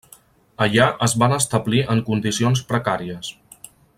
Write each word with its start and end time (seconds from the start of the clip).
Allà, 0.65 0.87
es 1.07 1.13
van 1.25 1.35
establir 1.37 1.83
en 1.97 2.03
condicions 2.09 2.65
precàries. 2.73 3.31